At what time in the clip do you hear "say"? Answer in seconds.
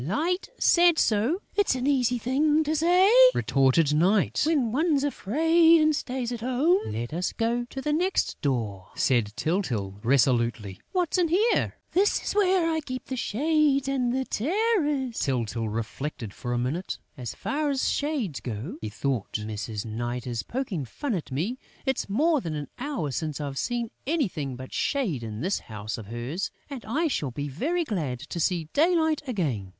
2.75-3.07